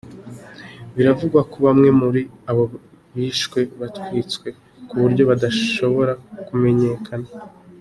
Biravugwa 0.95 1.41
ko 1.51 1.57
bamwe 1.65 1.89
muri 2.01 2.21
abo 2.49 2.63
bishwe 3.15 3.59
batwitswe 3.79 4.47
ku 4.87 4.93
buryo 5.01 5.23
badashobora 5.29 6.13
kumenyekana. 6.47 7.27